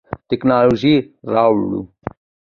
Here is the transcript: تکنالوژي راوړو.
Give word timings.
تکنالوژي 0.29 0.95
راوړو. 1.33 1.81